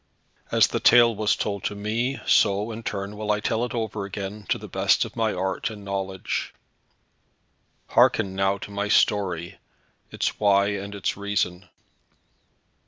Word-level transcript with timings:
As 0.51 0.65
the 0.65 0.79
tale 0.79 1.15
was 1.15 1.35
told 1.35 1.63
to 1.65 1.75
me, 1.75 2.19
so, 2.25 2.71
in 2.71 2.81
turn, 2.81 3.15
will 3.17 3.29
I 3.31 3.39
tell 3.39 3.63
it 3.65 3.75
over 3.75 4.03
again, 4.03 4.47
to 4.49 4.57
the 4.57 4.67
best 4.67 5.05
of 5.05 5.15
my 5.15 5.31
art 5.31 5.69
and 5.69 5.85
knowledge. 5.85 6.55
Hearken 7.89 8.33
now 8.33 8.57
to 8.57 8.71
my 8.71 8.87
story, 8.87 9.59
its 10.09 10.39
why 10.39 10.69
and 10.69 10.95
its 10.95 11.15
reason. 11.17 11.69